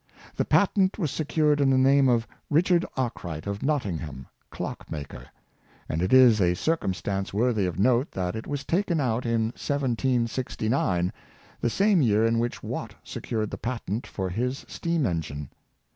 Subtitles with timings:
[0.35, 5.27] The patent was secured in the name of" Richard Arkwright, of Nottingham, clockmaker,^'
[5.87, 11.13] and it is a circumstance worthy of note, that it was taken out in 1769,
[11.59, 15.51] the same year in which Watt secured the patent for his steam engine.